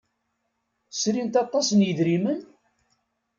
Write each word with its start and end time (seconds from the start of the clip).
Srint 0.99 1.35
aṭas 1.43 1.67
n 1.71 1.79
yidrimen? 1.85 2.39